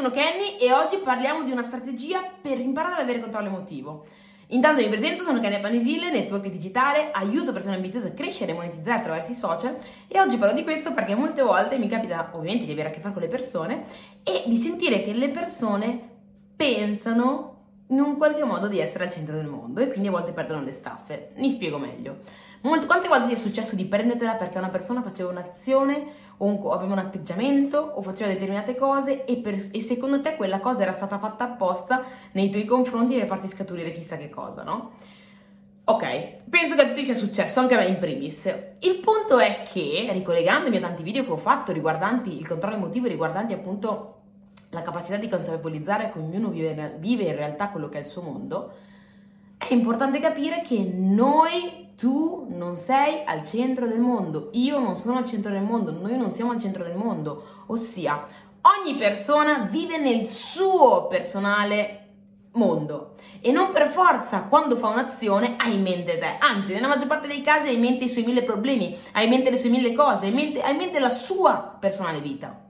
sono 0.00 0.14
Kenny 0.14 0.56
e 0.56 0.72
oggi 0.72 0.96
parliamo 0.96 1.42
di 1.42 1.50
una 1.50 1.62
strategia 1.62 2.22
per 2.40 2.58
imparare 2.58 2.94
ad 2.94 3.00
avere 3.00 3.20
controllo 3.20 3.48
emotivo. 3.48 4.06
Intanto 4.48 4.80
mi 4.80 4.88
presento, 4.88 5.22
sono 5.22 5.40
Kenny 5.40 5.60
Panisile, 5.60 6.10
network 6.10 6.48
digitale, 6.48 7.10
aiuto 7.12 7.52
persone 7.52 7.74
ambiziose 7.74 8.06
a 8.06 8.12
crescere 8.12 8.52
e 8.52 8.54
monetizzare 8.54 9.00
attraverso 9.00 9.30
i 9.30 9.34
social 9.34 9.76
e 10.08 10.18
oggi 10.18 10.38
parlo 10.38 10.54
di 10.54 10.64
questo 10.64 10.94
perché 10.94 11.14
molte 11.14 11.42
volte 11.42 11.76
mi 11.76 11.86
capita 11.86 12.30
ovviamente 12.32 12.64
di 12.64 12.72
avere 12.72 12.88
a 12.88 12.92
che 12.92 13.00
fare 13.00 13.12
con 13.12 13.22
le 13.22 13.28
persone 13.28 13.84
e 14.22 14.44
di 14.46 14.56
sentire 14.56 15.02
che 15.02 15.12
le 15.12 15.28
persone 15.28 16.08
pensano 16.56 17.49
in 17.90 18.00
un 18.00 18.16
qualche 18.16 18.44
modo 18.44 18.66
di 18.68 18.78
essere 18.78 19.04
al 19.04 19.10
centro 19.10 19.36
del 19.36 19.46
mondo 19.46 19.80
e 19.80 19.88
quindi 19.88 20.08
a 20.08 20.12
volte 20.12 20.32
perdono 20.32 20.62
le 20.62 20.72
staffe. 20.72 21.30
Mi 21.36 21.50
spiego 21.50 21.78
meglio. 21.78 22.18
Molte, 22.62 22.86
quante 22.86 23.08
volte 23.08 23.28
ti 23.28 23.34
è 23.34 23.38
successo 23.38 23.74
di 23.74 23.86
prendertela 23.86 24.34
perché 24.34 24.58
una 24.58 24.68
persona 24.68 25.02
faceva 25.02 25.30
un'azione 25.30 26.06
o, 26.38 26.46
un, 26.46 26.70
aveva 26.70 26.92
un 26.92 26.98
atteggiamento 26.98 27.78
o 27.78 28.02
faceva 28.02 28.30
determinate 28.30 28.74
cose 28.74 29.24
e, 29.24 29.38
per, 29.38 29.58
e, 29.72 29.80
secondo 29.80 30.20
te 30.20 30.36
quella 30.36 30.60
cosa 30.60 30.82
era 30.82 30.92
stata 30.92 31.18
fatta 31.18 31.44
apposta 31.44 32.04
nei 32.32 32.50
tuoi 32.50 32.66
confronti 32.66 33.16
per 33.16 33.26
farti 33.26 33.48
scaturire 33.48 33.92
chissà 33.92 34.16
che 34.18 34.28
cosa, 34.28 34.62
no? 34.62 34.92
Ok, 35.84 36.04
penso 36.48 36.76
che 36.76 36.82
a 36.82 36.86
tutti 36.86 37.04
sia 37.04 37.14
successo, 37.14 37.58
anche 37.58 37.74
a 37.74 37.78
me 37.78 37.86
in 37.86 37.98
primis. 37.98 38.44
Il 38.80 39.00
punto 39.00 39.38
è 39.38 39.64
che, 39.68 40.08
ricollegandomi 40.12 40.76
a 40.76 40.80
tanti 40.80 41.02
video 41.02 41.24
che 41.24 41.32
ho 41.32 41.36
fatto 41.38 41.72
riguardanti 41.72 42.38
il 42.38 42.46
controllo 42.46 42.76
emotivo, 42.76 43.08
riguardanti 43.08 43.54
appunto 43.54 44.19
la 44.70 44.82
capacità 44.82 45.16
di 45.16 45.28
consapevolizzare 45.28 46.10
che 46.12 46.18
ognuno 46.18 46.48
vive, 46.48 46.96
vive 46.98 47.24
in 47.24 47.36
realtà 47.36 47.68
quello 47.68 47.88
che 47.88 47.98
è 47.98 48.00
il 48.00 48.06
suo 48.06 48.22
mondo, 48.22 48.72
è 49.58 49.72
importante 49.72 50.20
capire 50.20 50.62
che 50.62 50.78
noi 50.78 51.88
tu 51.96 52.46
non 52.48 52.76
sei 52.76 53.22
al 53.26 53.44
centro 53.44 53.86
del 53.86 54.00
mondo, 54.00 54.48
io 54.52 54.78
non 54.78 54.96
sono 54.96 55.18
al 55.18 55.26
centro 55.26 55.52
del 55.52 55.62
mondo, 55.62 55.92
noi 55.92 56.16
non 56.16 56.30
siamo 56.30 56.52
al 56.52 56.60
centro 56.60 56.82
del 56.82 56.96
mondo, 56.96 57.64
ossia 57.66 58.24
ogni 58.62 58.96
persona 58.96 59.68
vive 59.70 59.98
nel 59.98 60.24
suo 60.26 61.06
personale 61.08 61.96
mondo. 62.52 63.14
E 63.40 63.52
non 63.52 63.70
per 63.70 63.88
forza 63.88 64.44
quando 64.44 64.76
fa 64.76 64.88
un'azione 64.88 65.56
ha 65.56 65.68
in 65.68 65.82
mente 65.82 66.18
te, 66.18 66.36
anzi 66.38 66.72
nella 66.72 66.88
maggior 66.88 67.06
parte 67.06 67.28
dei 67.28 67.42
casi 67.42 67.68
ha 67.68 67.72
in 67.72 67.80
mente 67.80 68.04
i 68.04 68.08
suoi 68.08 68.24
mille 68.24 68.42
problemi, 68.42 68.96
ha 69.12 69.22
in 69.22 69.28
mente 69.28 69.50
le 69.50 69.58
sue 69.58 69.70
mille 69.70 69.92
cose, 69.92 70.26
ha 70.26 70.28
in 70.28 70.34
mente, 70.34 70.62
ha 70.62 70.70
in 70.70 70.76
mente 70.76 70.98
la 70.98 71.10
sua 71.10 71.76
personale 71.78 72.20
vita. 72.20 72.68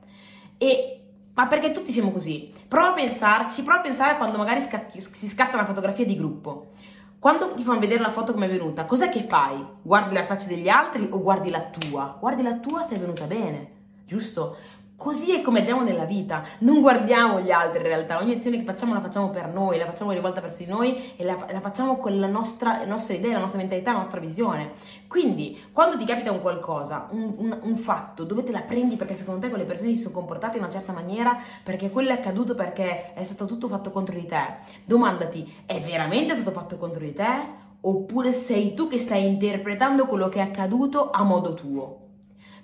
E 0.59 1.00
ma 1.41 1.47
perché 1.47 1.73
tutti 1.73 1.91
siamo 1.91 2.13
così? 2.13 2.53
Prova 2.69 2.91
a 2.91 2.93
pensarci, 2.93 3.63
prova 3.63 3.79
a 3.79 3.83
pensare 3.83 4.19
quando 4.19 4.37
magari 4.37 4.61
scatti, 4.61 5.01
si 5.01 5.27
scatta 5.27 5.57
una 5.57 5.65
fotografia 5.65 6.05
di 6.05 6.15
gruppo. 6.15 6.73
Quando 7.19 7.55
ti 7.55 7.63
fanno 7.63 7.79
vedere 7.79 8.03
la 8.03 8.11
foto 8.11 8.35
come 8.35 8.45
è 8.45 8.51
venuta, 8.51 8.85
cos'è 8.85 9.09
che 9.09 9.23
fai? 9.23 9.65
Guardi 9.81 10.13
la 10.13 10.27
faccia 10.27 10.49
degli 10.49 10.69
altri 10.69 11.09
o 11.11 11.19
guardi 11.23 11.49
la 11.49 11.63
tua? 11.63 12.15
Guardi 12.21 12.43
la 12.43 12.59
tua 12.59 12.83
se 12.83 12.97
è 12.97 12.99
venuta 12.99 13.25
bene, 13.25 13.71
giusto? 14.05 14.55
Così 15.01 15.35
è 15.35 15.41
come 15.41 15.61
agiamo 15.61 15.81
nella 15.81 16.05
vita, 16.05 16.45
non 16.59 16.83
guardiamo 16.83 17.41
gli 17.41 17.51
altri 17.51 17.79
in 17.79 17.87
realtà, 17.87 18.19
ogni 18.19 18.35
azione 18.35 18.59
che 18.59 18.65
facciamo 18.65 18.93
la 18.93 19.01
facciamo 19.01 19.31
per 19.31 19.49
noi, 19.49 19.79
la 19.79 19.87
facciamo 19.87 20.13
rivolta 20.13 20.43
verso 20.43 20.63
di 20.63 20.69
noi 20.69 21.15
e 21.17 21.25
la, 21.25 21.47
la 21.51 21.61
facciamo 21.61 21.97
con 21.97 22.21
la 22.21 22.27
nostra, 22.27 22.77
le 22.77 22.85
nostre 22.85 23.15
idee, 23.15 23.33
la 23.33 23.39
nostra 23.39 23.59
mentalità, 23.61 23.93
la 23.93 24.01
nostra 24.01 24.21
visione. 24.21 24.73
Quindi, 25.09 25.59
quando 25.73 25.97
ti 25.97 26.05
capita 26.05 26.31
un 26.31 26.43
qualcosa, 26.43 27.09
un, 27.13 27.35
un, 27.35 27.59
un, 27.63 27.77
fatto, 27.79 28.25
dove 28.25 28.43
te 28.43 28.53
la 28.53 28.61
prendi 28.61 28.97
perché 28.97 29.15
secondo 29.15 29.41
te 29.41 29.49
quelle 29.49 29.65
persone 29.65 29.89
si 29.89 29.97
sono 29.97 30.13
comportate 30.13 30.59
in 30.59 30.65
una 30.65 30.73
certa 30.73 30.93
maniera, 30.93 31.35
perché 31.65 31.89
quello 31.89 32.11
è 32.11 32.13
accaduto 32.13 32.55
perché 32.55 33.15
è 33.15 33.25
stato 33.25 33.47
tutto 33.47 33.69
fatto 33.69 33.91
contro 33.93 34.15
di 34.15 34.27
te, 34.27 34.57
domandati, 34.85 35.51
è 35.65 35.81
veramente 35.81 36.35
stato 36.35 36.51
fatto 36.51 36.77
contro 36.77 37.01
di 37.01 37.15
te? 37.15 37.59
Oppure 37.81 38.33
sei 38.33 38.75
tu 38.75 38.87
che 38.87 38.99
stai 38.99 39.27
interpretando 39.27 40.05
quello 40.05 40.29
che 40.29 40.41
è 40.41 40.43
accaduto 40.43 41.11
a 41.11 41.23
modo 41.23 41.55
tuo? 41.55 42.01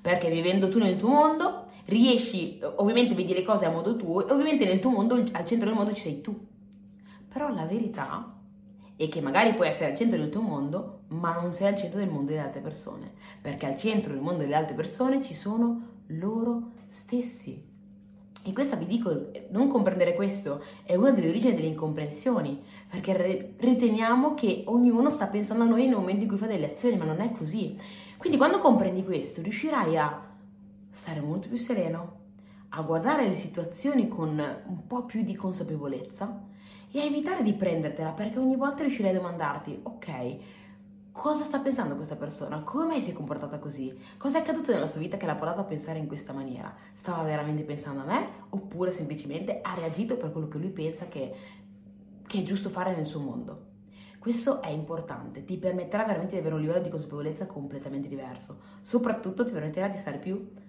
Perché 0.03 0.29
vivendo 0.29 0.69
tu 0.69 0.79
nel 0.79 0.99
tuo 0.99 1.09
mondo 1.09 1.65
riesci, 1.87 2.61
ovviamente 2.77 3.15
vedi 3.15 3.35
le 3.35 3.43
cose 3.43 3.65
a 3.65 3.71
modo 3.71 3.97
tuo 3.97 4.27
e 4.27 4.33
ovviamente 4.33 4.65
nel 4.65 4.81
tuo 4.81 4.91
mondo, 4.91 5.15
al 5.15 5.45
centro 5.45 5.69
del 5.69 5.77
mondo 5.77 5.93
ci 5.93 6.03
sei 6.03 6.21
tu. 6.21 6.39
Però 7.29 7.53
la 7.53 7.65
verità 7.65 8.35
è 8.97 9.09
che 9.09 9.21
magari 9.21 9.55
puoi 9.55 9.69
essere 9.69 9.91
al 9.91 9.97
centro 9.97 10.19
del 10.19 10.31
tuo 10.31 10.41
mondo, 10.41 11.01
ma 11.09 11.39
non 11.39 11.53
sei 11.53 11.69
al 11.69 11.77
centro 11.77 11.99
del 11.99 12.09
mondo 12.09 12.31
delle 12.31 12.45
altre 12.45 12.61
persone, 12.61 13.13
perché 13.41 13.67
al 13.67 13.77
centro 13.77 14.13
del 14.13 14.23
mondo 14.23 14.41
delle 14.41 14.55
altre 14.55 14.75
persone 14.75 15.23
ci 15.23 15.35
sono 15.35 15.95
loro 16.09 16.71
stessi. 16.89 17.63
E 18.43 18.53
questa 18.53 18.77
vi 18.77 18.87
dico, 18.87 19.31
non 19.51 19.69
comprendere 19.69 20.15
questo 20.15 20.63
è 20.85 20.95
una 20.95 21.11
delle 21.11 21.29
origini 21.29 21.55
delle 21.55 21.67
incomprensioni, 21.67 22.63
perché 22.89 23.55
riteniamo 23.59 24.35
che 24.35 24.63
ognuno 24.67 25.11
sta 25.11 25.27
pensando 25.27 25.65
a 25.65 25.67
noi 25.67 25.87
nel 25.87 25.97
momento 25.97 26.23
in 26.23 26.29
cui 26.29 26.39
fa 26.39 26.47
delle 26.47 26.73
azioni, 26.73 26.97
ma 26.97 27.05
non 27.05 27.21
è 27.21 27.33
così. 27.33 27.77
Quindi 28.17 28.39
quando 28.39 28.61
comprendi 28.61 29.05
questo, 29.05 29.43
riuscirai 29.43 29.99
a 29.99 30.26
stare 31.07 31.21
molto 31.21 31.47
più 31.47 31.57
sereno, 31.57 32.25
a 32.71 32.83
guardare 32.83 33.29
le 33.29 33.37
situazioni 33.37 34.09
con 34.09 34.31
un 34.67 34.87
po' 34.89 35.05
più 35.05 35.23
di 35.23 35.37
consapevolezza 35.37 36.43
e 36.91 36.99
a 36.99 37.05
evitare 37.05 37.45
di 37.45 37.53
prendertela 37.53 38.11
perché 38.11 38.41
ogni 38.41 38.57
volta 38.57 38.83
riuscirai 38.83 39.13
a 39.13 39.15
domandarti, 39.15 39.81
ok, 39.85 40.37
cosa 41.13 41.45
sta 41.45 41.61
pensando 41.61 41.95
questa 41.95 42.17
persona? 42.17 42.61
Come 42.65 42.87
mai 42.87 43.01
si 43.01 43.13
è 43.13 43.15
comportata 43.15 43.61
così? 43.61 43.97
Cosa 44.19 44.39
è 44.39 44.41
accaduto 44.41 44.73
nella 44.73 44.89
sua 44.89 44.99
vita 44.99 45.17
che 45.17 45.27
l'ha 45.27 45.37
portato 45.37 45.61
a 45.61 45.65
pensare 45.65 46.01
in 46.01 46.09
questa 46.09 46.33
maniera? 46.33 46.75
Stava 46.95 47.23
veramente 47.23 47.63
pensando 47.63 48.01
a 48.01 48.07
me 48.07 48.29
oppure 48.49 48.91
semplicemente 48.91 49.61
ha 49.63 49.75
reagito 49.75 50.17
per 50.17 50.33
quello 50.33 50.49
che 50.49 50.59
lui 50.59 50.71
pensa 50.71 51.07
che, 51.07 51.35
che 52.27 52.39
è 52.41 52.43
giusto 52.43 52.69
fare 52.69 52.97
nel 52.97 53.07
suo 53.07 53.21
mondo? 53.21 53.75
Questo 54.19 54.61
è 54.61 54.71
importante, 54.71 55.45
ti 55.45 55.57
permetterà 55.57 56.03
veramente 56.03 56.33
di 56.33 56.41
avere 56.41 56.57
un 56.57 56.63
livello 56.63 56.83
di 56.83 56.91
consapevolezza 56.91 57.47
completamente 57.47 58.09
diverso, 58.09 58.59
soprattutto 58.81 59.45
ti 59.45 59.53
permetterà 59.53 59.87
di 59.87 59.99
stare 59.99 60.19
più 60.19 60.65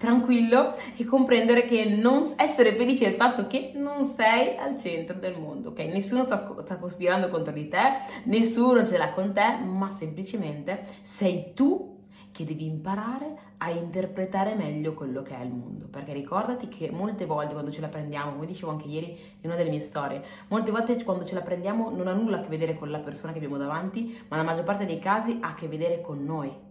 tranquillo 0.00 0.74
e 0.96 1.04
comprendere 1.04 1.66
che 1.66 1.84
non 1.84 2.26
essere 2.36 2.74
felice 2.74 3.04
del 3.04 3.16
fatto 3.16 3.46
che 3.46 3.72
non 3.74 4.06
sei 4.06 4.56
al 4.56 4.74
centro 4.78 5.18
del 5.18 5.38
mondo, 5.38 5.68
ok? 5.68 5.80
Nessuno 5.80 6.22
sta, 6.22 6.38
sta 6.38 6.78
cospirando 6.78 7.28
contro 7.28 7.52
di 7.52 7.68
te, 7.68 7.98
nessuno 8.24 8.86
ce 8.86 8.96
l'ha 8.96 9.12
con 9.12 9.34
te, 9.34 9.58
ma 9.62 9.90
semplicemente 9.90 10.86
sei 11.02 11.52
tu 11.52 11.98
che 12.32 12.46
devi 12.46 12.64
imparare 12.64 13.48
a 13.58 13.68
interpretare 13.68 14.54
meglio 14.54 14.94
quello 14.94 15.20
che 15.20 15.36
è 15.36 15.42
il 15.42 15.52
mondo. 15.52 15.86
Perché 15.88 16.14
ricordati 16.14 16.68
che 16.68 16.90
molte 16.90 17.26
volte 17.26 17.52
quando 17.52 17.70
ce 17.70 17.82
la 17.82 17.88
prendiamo, 17.88 18.32
come 18.32 18.46
dicevo 18.46 18.70
anche 18.70 18.88
ieri 18.88 19.08
in 19.08 19.50
una 19.50 19.56
delle 19.56 19.68
mie 19.68 19.82
storie, 19.82 20.22
molte 20.48 20.70
volte 20.70 21.04
quando 21.04 21.26
ce 21.26 21.34
la 21.34 21.42
prendiamo 21.42 21.90
non 21.90 22.08
ha 22.08 22.14
nulla 22.14 22.38
a 22.38 22.40
che 22.40 22.48
vedere 22.48 22.74
con 22.74 22.90
la 22.90 23.00
persona 23.00 23.32
che 23.32 23.38
abbiamo 23.38 23.58
davanti, 23.58 24.18
ma 24.28 24.38
la 24.38 24.44
maggior 24.44 24.64
parte 24.64 24.86
dei 24.86 24.98
casi 24.98 25.36
ha 25.42 25.50
a 25.50 25.54
che 25.54 25.68
vedere 25.68 26.00
con 26.00 26.24
noi 26.24 26.68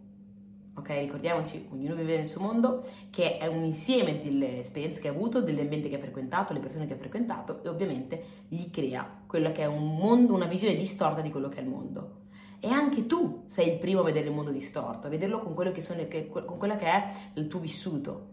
ok? 0.80 0.90
Ricordiamoci, 0.90 1.68
ognuno 1.72 1.96
vive 1.96 2.18
nel 2.18 2.28
suo 2.28 2.42
mondo, 2.42 2.84
che 3.10 3.38
è 3.38 3.48
un 3.48 3.64
insieme 3.64 4.22
delle 4.22 4.60
esperienze 4.60 5.00
che 5.00 5.08
ha 5.08 5.12
avuto, 5.12 5.42
dell'ambiente 5.42 5.90
che 5.90 5.96
ha 5.96 6.00
frequentato, 6.00 6.54
le 6.54 6.60
persone 6.60 6.88
che 6.88 6.94
ha 6.94 6.98
frequentato 6.98 7.64
e 7.64 7.70
ovviamente 7.70 8.24
gli 8.48 8.70
crea 8.70 9.08
quello 9.26 9.52
che 9.52 9.62
è 9.62 9.66
un 9.66 9.96
mondo, 9.96 10.34
una 10.34 10.46
visione 10.46 10.76
distorta 10.76 11.22
di 11.22 11.32
quello 11.32 11.50
che 11.50 11.60
è 11.60 11.62
il 11.62 11.70
mondo. 11.70 12.18
E 12.60 12.70
anche 12.70 13.06
tu 13.06 13.44
sei 13.46 13.74
il 13.74 13.78
primo 13.78 14.02
a 14.02 14.04
vedere 14.04 14.28
il 14.28 14.34
mondo 14.34 14.52
distorto, 14.52 15.08
a 15.08 15.10
vederlo 15.10 15.40
con 15.40 15.54
quello 15.54 15.72
che, 15.72 15.82
sono, 15.82 16.06
con 16.30 16.58
quello 16.58 16.76
che 16.76 16.86
è 16.86 17.12
il 17.36 17.48
tuo 17.48 17.60
vissuto. 17.60 18.28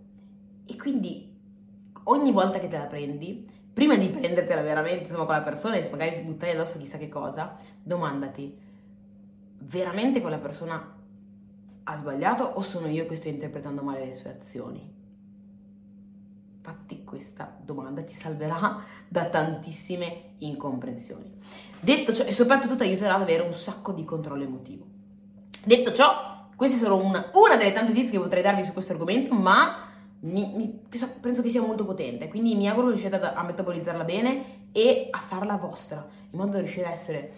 E 0.66 0.76
quindi 0.76 1.32
ogni 2.04 2.32
volta 2.32 2.58
che 2.58 2.66
te 2.66 2.76
la 2.76 2.86
prendi, 2.86 3.48
prima 3.72 3.94
di 3.96 4.08
prendertela 4.08 4.62
veramente 4.62 5.04
insomma, 5.04 5.26
con 5.26 5.34
la 5.34 5.42
persona 5.42 5.76
e 5.76 5.88
magari 5.90 6.20
buttare 6.22 6.52
addosso 6.52 6.78
chissà 6.78 6.98
che 6.98 7.08
cosa, 7.08 7.56
domandati, 7.82 8.58
veramente 9.58 10.20
quella 10.20 10.38
persona 10.38 10.95
ha 11.88 11.96
sbagliato 11.96 12.42
o 12.42 12.62
sono 12.62 12.88
io 12.88 13.06
che 13.06 13.14
sto 13.14 13.28
interpretando 13.28 13.82
male 13.82 14.06
le 14.06 14.14
sue 14.14 14.30
azioni? 14.30 14.94
Fatti 16.60 17.04
questa 17.04 17.56
domanda, 17.62 18.02
ti 18.02 18.12
salverà 18.12 18.82
da 19.06 19.26
tantissime 19.26 20.34
incomprensioni. 20.38 21.32
Detto 21.78 22.12
ciò, 22.12 22.24
e 22.24 22.32
soprattutto 22.32 22.74
ti 22.74 22.82
aiuterà 22.82 23.14
ad 23.14 23.22
avere 23.22 23.44
un 23.44 23.52
sacco 23.52 23.92
di 23.92 24.04
controllo 24.04 24.42
emotivo. 24.42 24.84
Detto 25.64 25.92
ciò, 25.92 26.48
questa 26.56 26.76
è 26.76 26.80
solo 26.80 26.96
una, 26.96 27.30
una 27.34 27.56
delle 27.56 27.72
tante 27.72 27.92
tips 27.92 28.10
che 28.10 28.18
potrei 28.18 28.42
darvi 28.42 28.64
su 28.64 28.72
questo 28.72 28.92
argomento, 28.92 29.32
ma 29.32 29.86
mi, 30.20 30.52
mi, 30.56 30.80
penso 31.20 31.42
che 31.42 31.50
sia 31.50 31.62
molto 31.62 31.84
potente, 31.84 32.26
quindi 32.26 32.56
mi 32.56 32.68
auguro 32.68 32.88
che 32.88 32.94
riusciate 32.94 33.26
a 33.26 33.42
metabolizzarla 33.44 34.02
bene 34.02 34.70
e 34.72 35.06
a 35.08 35.18
farla 35.18 35.56
vostra, 35.56 36.04
in 36.30 36.36
modo 36.36 36.52
da 36.52 36.58
riuscire 36.58 36.86
a 36.86 36.90
essere 36.90 37.32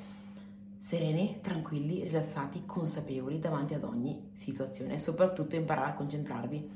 sereni, 0.78 1.40
tranquilli, 1.42 2.04
rilassati, 2.04 2.64
consapevoli 2.64 3.38
davanti 3.38 3.74
ad 3.74 3.84
ogni 3.84 4.30
situazione 4.34 4.94
e 4.94 4.98
soprattutto 4.98 5.56
imparare 5.56 5.90
a 5.90 5.94
concentrarvi 5.94 6.70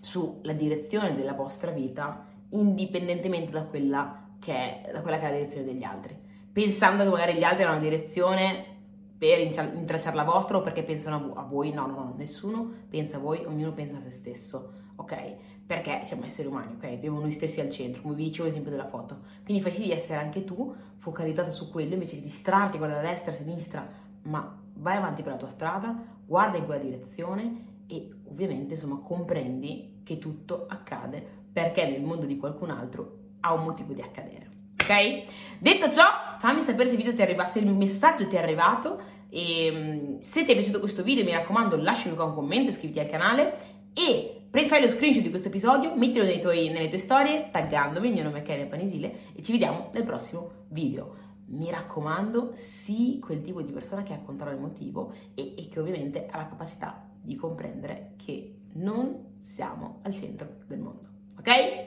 sulla 0.00 0.52
direzione 0.52 1.14
della 1.14 1.32
vostra 1.32 1.70
vita 1.70 2.26
indipendentemente 2.50 3.50
da 3.50 3.64
quella 3.64 4.36
che 4.38 4.82
è, 4.82 4.92
da 4.92 5.00
quella 5.00 5.18
che 5.18 5.26
è 5.26 5.30
la 5.30 5.36
direzione 5.36 5.64
degli 5.66 5.82
altri, 5.82 6.16
pensando 6.52 7.04
che 7.04 7.10
magari 7.10 7.34
gli 7.34 7.42
altri 7.42 7.62
hanno 7.62 7.72
una 7.72 7.82
direzione 7.82 8.72
per 9.16 9.38
intralciare 9.38 10.16
la 10.16 10.24
vostra 10.24 10.58
o 10.58 10.60
perché 10.60 10.82
pensano 10.82 11.32
a 11.34 11.42
voi, 11.42 11.72
no, 11.72 11.86
no, 11.86 11.94
no, 11.94 12.14
nessuno 12.16 12.70
pensa 12.88 13.16
a 13.16 13.20
voi, 13.20 13.44
ognuno 13.44 13.72
pensa 13.72 13.96
a 13.96 14.02
se 14.02 14.10
stesso, 14.10 14.72
ok? 14.96 15.34
Perché 15.66 16.00
siamo 16.04 16.24
esseri 16.24 16.48
umani, 16.48 16.74
ok? 16.74 16.84
Abbiamo 16.84 17.20
noi 17.20 17.32
stessi 17.32 17.60
al 17.60 17.70
centro, 17.70 18.02
come 18.02 18.14
vi 18.14 18.24
dicevo 18.24 18.46
l'esempio 18.46 18.70
della 18.70 18.86
foto. 18.86 19.18
Quindi 19.44 19.62
fai 19.62 19.72
sì 19.72 19.82
di 19.82 19.92
essere 19.92 20.18
anche 20.18 20.44
tu 20.44 20.74
focalizzato 20.98 21.50
su 21.50 21.70
quello 21.70 21.94
invece 21.94 22.16
di 22.16 22.22
distrarti, 22.22 22.78
guarda 22.78 22.98
a 22.98 23.02
destra, 23.02 23.32
a 23.32 23.34
sinistra, 23.34 23.88
ma 24.22 24.60
vai 24.74 24.96
avanti 24.96 25.22
per 25.22 25.32
la 25.32 25.38
tua 25.38 25.48
strada, 25.48 25.94
guarda 26.24 26.58
in 26.58 26.64
quella 26.64 26.82
direzione 26.82 27.72
e 27.86 28.10
ovviamente 28.28 28.74
insomma 28.74 28.98
comprendi 28.98 30.00
che 30.02 30.18
tutto 30.18 30.66
accade 30.68 31.42
perché 31.52 31.86
nel 31.88 32.02
mondo 32.02 32.26
di 32.26 32.36
qualcun 32.36 32.70
altro 32.70 33.18
ha 33.40 33.52
un 33.52 33.64
motivo 33.64 33.92
di 33.92 34.00
accadere. 34.00 34.50
Ok? 34.80 35.24
Detto 35.58 35.90
ciò, 35.90 36.04
fammi 36.38 36.60
sapere 36.60 36.86
se 36.86 36.94
il 36.94 36.98
video 36.98 37.14
ti 37.14 37.22
arriva, 37.22 37.44
se 37.44 37.60
il 37.60 37.70
messaggio 37.70 38.26
ti 38.26 38.36
è 38.36 38.38
arrivato. 38.38 39.12
E 39.30 39.70
mm, 39.72 40.18
se 40.20 40.44
ti 40.44 40.52
è 40.52 40.54
piaciuto 40.54 40.78
questo 40.78 41.02
video, 41.02 41.24
mi 41.24 41.32
raccomando, 41.32 41.76
lasciami 41.76 42.14
qua 42.14 42.24
un 42.24 42.34
commento, 42.34 42.70
iscriviti 42.70 43.00
al 43.00 43.08
canale 43.08 43.56
e 43.94 44.33
fai 44.68 44.80
lo 44.80 44.88
screenshot 44.88 45.20
di 45.20 45.30
questo 45.30 45.48
episodio, 45.48 45.96
mettilo 45.96 46.24
tuoi, 46.38 46.68
nelle 46.68 46.88
tue 46.88 46.98
storie, 46.98 47.48
taggandomi, 47.50 48.06
il 48.06 48.14
mio 48.14 48.22
nome 48.22 48.38
è 48.38 48.42
Kenia 48.42 48.66
Panisile 48.66 49.32
e 49.34 49.42
ci 49.42 49.50
vediamo 49.50 49.90
nel 49.92 50.04
prossimo 50.04 50.66
video. 50.68 51.16
Mi 51.46 51.72
raccomando, 51.72 52.52
sii 52.54 53.18
quel 53.18 53.40
tipo 53.40 53.62
di 53.62 53.72
persona 53.72 54.04
che 54.04 54.12
ha 54.12 54.20
controllo 54.20 54.56
emotivo 54.56 55.12
e, 55.34 55.54
e 55.58 55.68
che 55.68 55.80
ovviamente 55.80 56.28
ha 56.30 56.36
la 56.36 56.46
capacità 56.46 57.04
di 57.20 57.34
comprendere 57.34 58.12
che 58.24 58.54
non 58.74 59.32
siamo 59.34 59.98
al 60.02 60.14
centro 60.14 60.48
del 60.68 60.78
mondo. 60.78 61.08
Ok? 61.36 61.86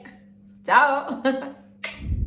Ciao! 0.62 1.22